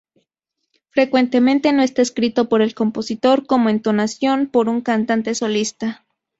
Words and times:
Frecuentemente 0.89 1.71
no 1.73 1.83
está 1.83 2.01
escrito 2.01 2.49
por 2.49 2.63
el 2.63 2.73
compositor, 2.73 3.45
como 3.45 3.69
entonación, 3.69 4.47
por 4.47 4.67
un 4.67 4.81
cantante 4.81 5.35
solista. 5.35 6.07